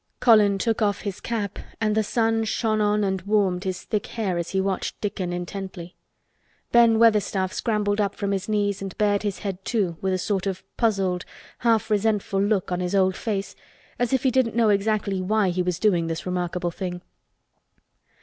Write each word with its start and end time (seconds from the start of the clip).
Colin 0.19 0.57
took 0.57 0.81
off 0.81 1.01
his 1.01 1.19
cap 1.19 1.59
and 1.79 1.93
the 1.93 2.01
sun 2.01 2.43
shone 2.43 2.81
on 2.81 3.03
and 3.03 3.21
warmed 3.21 3.65
his 3.65 3.83
thick 3.83 4.07
hair 4.07 4.35
as 4.39 4.49
he 4.49 4.59
watched 4.59 4.99
Dickon 4.99 5.31
intently. 5.31 5.95
Ben 6.71 6.97
Weatherstaff 6.97 7.53
scrambled 7.53 8.01
up 8.01 8.15
from 8.15 8.31
his 8.31 8.49
knees 8.49 8.81
and 8.81 8.97
bared 8.97 9.21
his 9.21 9.37
head 9.45 9.63
too 9.63 9.97
with 10.01 10.11
a 10.13 10.17
sort 10.17 10.47
of 10.47 10.63
puzzled 10.75 11.23
half 11.59 11.91
resentful 11.91 12.41
look 12.41 12.71
on 12.71 12.79
his 12.79 12.95
old 12.95 13.15
face 13.15 13.55
as 13.99 14.11
if 14.11 14.23
he 14.23 14.31
didn't 14.31 14.55
know 14.55 14.69
exactly 14.69 15.21
why 15.21 15.49
he 15.51 15.61
was 15.61 15.77
doing 15.77 16.07
this 16.07 16.25
remarkable 16.25 16.71
thing. 16.71 17.03